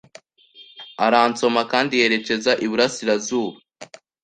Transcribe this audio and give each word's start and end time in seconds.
aransoma 1.05 1.61
Kandi 1.71 1.93
yerekeza 2.01 2.51
iburasirazuba 2.65 3.57